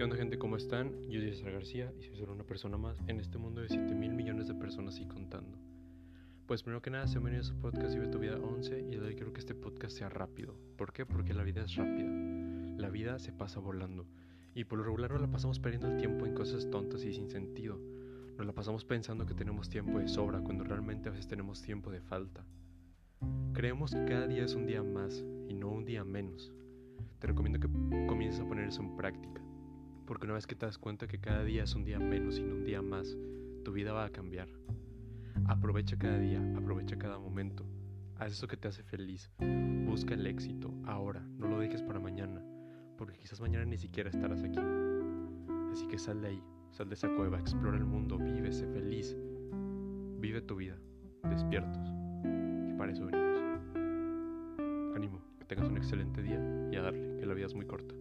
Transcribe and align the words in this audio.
¿Qué 0.00 0.04
onda 0.04 0.16
gente? 0.16 0.38
¿Cómo 0.38 0.56
están? 0.56 0.94
Yo 1.10 1.20
soy 1.20 1.34
César 1.34 1.52
García 1.52 1.92
y 1.98 2.04
soy 2.04 2.16
solo 2.16 2.32
una 2.32 2.44
persona 2.44 2.78
más 2.78 2.98
en 3.06 3.20
este 3.20 3.36
mundo 3.36 3.60
de 3.60 3.68
7 3.68 3.94
mil 3.94 4.14
millones 4.14 4.48
de 4.48 4.54
personas 4.54 4.98
y 4.98 5.04
contando. 5.04 5.58
Pues 6.46 6.62
primero 6.62 6.80
que 6.80 6.88
nada, 6.88 7.06
se 7.06 7.18
bienvenido 7.18 7.42
a 7.42 7.44
su 7.44 7.60
podcast 7.60 7.92
Vive 7.92 8.08
tu 8.08 8.18
vida 8.18 8.38
11 8.38 8.86
y 8.90 8.96
hoy 8.96 9.14
quiero 9.14 9.34
que 9.34 9.40
este 9.40 9.54
podcast 9.54 9.98
sea 9.98 10.08
rápido. 10.08 10.56
¿Por 10.78 10.94
qué? 10.94 11.04
Porque 11.04 11.34
la 11.34 11.42
vida 11.42 11.64
es 11.64 11.76
rápida. 11.76 12.08
La 12.78 12.88
vida 12.88 13.18
se 13.18 13.30
pasa 13.30 13.60
volando 13.60 14.06
y 14.54 14.64
por 14.64 14.78
lo 14.78 14.84
regular 14.84 15.10
nos 15.10 15.20
la 15.20 15.30
pasamos 15.30 15.60
perdiendo 15.60 15.88
el 15.88 15.98
tiempo 15.98 16.24
en 16.24 16.32
cosas 16.32 16.70
tontas 16.70 17.04
y 17.04 17.12
sin 17.12 17.28
sentido. 17.28 17.78
Nos 18.38 18.46
la 18.46 18.54
pasamos 18.54 18.86
pensando 18.86 19.26
que 19.26 19.34
tenemos 19.34 19.68
tiempo 19.68 19.98
de 19.98 20.08
sobra 20.08 20.40
cuando 20.40 20.64
realmente 20.64 21.10
a 21.10 21.12
veces 21.12 21.28
tenemos 21.28 21.60
tiempo 21.60 21.90
de 21.90 22.00
falta. 22.00 22.46
Creemos 23.52 23.92
que 23.92 24.06
cada 24.06 24.26
día 24.26 24.46
es 24.46 24.54
un 24.54 24.64
día 24.64 24.82
más 24.82 25.22
y 25.46 25.52
no 25.52 25.68
un 25.68 25.84
día 25.84 26.04
menos. 26.04 26.50
Te 27.18 27.26
recomiendo 27.26 27.60
que 27.60 27.68
comiences 28.06 28.40
a 28.40 28.48
poner 28.48 28.66
eso 28.66 28.80
en 28.80 28.96
práctica, 28.96 29.42
porque 30.10 30.26
una 30.26 30.34
vez 30.34 30.48
que 30.48 30.56
te 30.56 30.66
das 30.66 30.76
cuenta 30.76 31.06
que 31.06 31.20
cada 31.20 31.44
día 31.44 31.62
es 31.62 31.76
un 31.76 31.84
día 31.84 32.00
menos 32.00 32.36
y 32.36 32.42
no 32.42 32.56
un 32.56 32.64
día 32.64 32.82
más, 32.82 33.16
tu 33.64 33.70
vida 33.70 33.92
va 33.92 34.06
a 34.06 34.10
cambiar. 34.10 34.48
Aprovecha 35.46 35.96
cada 35.96 36.18
día, 36.18 36.42
aprovecha 36.56 36.98
cada 36.98 37.20
momento. 37.20 37.64
Haz 38.18 38.32
eso 38.32 38.48
que 38.48 38.56
te 38.56 38.66
hace 38.66 38.82
feliz. 38.82 39.30
Busca 39.86 40.14
el 40.14 40.26
éxito 40.26 40.74
ahora, 40.84 41.20
no 41.38 41.46
lo 41.46 41.60
dejes 41.60 41.80
para 41.84 42.00
mañana, 42.00 42.42
porque 42.98 43.18
quizás 43.18 43.40
mañana 43.40 43.64
ni 43.64 43.78
siquiera 43.78 44.10
estarás 44.10 44.42
aquí. 44.42 44.58
Así 45.70 45.86
que 45.86 45.96
sal 45.96 46.20
de 46.20 46.26
ahí, 46.26 46.42
sal 46.72 46.88
de 46.88 46.96
esa 46.96 47.08
cueva, 47.14 47.38
explora 47.38 47.76
el 47.76 47.84
mundo, 47.84 48.18
vive, 48.18 48.50
sé 48.50 48.66
feliz. 48.66 49.16
Vive 50.18 50.40
tu 50.42 50.56
vida, 50.56 50.76
despiertos. 51.22 51.88
Y 52.68 52.72
para 52.76 52.90
eso 52.90 53.06
venimos. 53.06 53.38
Ánimo, 54.96 55.22
que 55.38 55.44
tengas 55.44 55.68
un 55.68 55.76
excelente 55.76 56.20
día 56.20 56.68
y 56.72 56.74
a 56.74 56.82
darle, 56.82 57.16
que 57.16 57.26
la 57.26 57.34
vida 57.34 57.46
es 57.46 57.54
muy 57.54 57.66
corta. 57.66 57.94